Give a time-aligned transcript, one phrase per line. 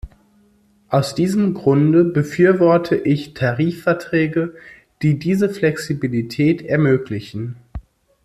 [0.89, 4.55] Aus diesem Grunde befürworte ich Tarifverträge,
[5.03, 7.55] die diese Flexibilität ermöglichen.